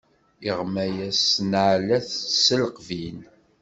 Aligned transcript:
Iɣma-yaɣ 0.49 1.13
s 1.25 1.31
nneɛlat 1.45 2.05
d 2.19 2.19
tesleqbin. 2.29 3.19